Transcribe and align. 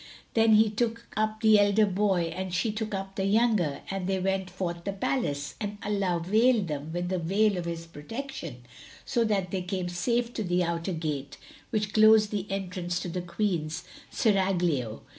Then 0.33 0.53
he 0.55 0.71
took 0.71 1.05
up 1.15 1.41
the 1.41 1.59
elder 1.59 1.85
boy 1.85 2.33
and 2.35 2.51
she 2.51 2.71
took 2.71 2.91
up 2.95 3.13
the 3.15 3.25
younger 3.25 3.81
and 3.91 4.07
they 4.07 4.19
went 4.19 4.49
forth 4.49 4.83
the 4.83 4.93
palace; 4.93 5.53
and 5.61 5.77
Allah 5.83 6.19
veiled 6.25 6.67
them 6.69 6.91
with 6.91 7.09
the 7.09 7.19
veil 7.19 7.55
of 7.55 7.65
His 7.65 7.85
protection, 7.85 8.65
so 9.05 9.23
that 9.25 9.51
they 9.51 9.61
came 9.61 9.89
safe 9.89 10.33
to 10.33 10.43
the 10.43 10.63
outer 10.63 10.93
gate 10.93 11.37
which 11.69 11.93
closed 11.93 12.31
the 12.31 12.47
entrance 12.49 12.99
to 13.01 13.09
the 13.09 13.21
Queen's 13.21 13.83
Serraglio. 14.11 15.01